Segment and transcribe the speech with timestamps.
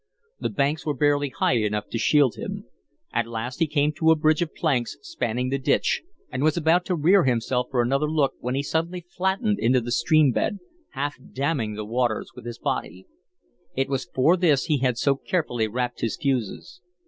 [0.39, 2.65] The banks were barely high enough to shield him.
[3.13, 6.85] At last he came to a bridge of planks spanning the ditch and was about
[6.85, 10.57] to rear himself for another look when he suddenly flattened into the stream bed,
[10.93, 13.05] half damming the waters with his body.
[13.75, 16.81] It was for this he had so carefully wrapped his fuses.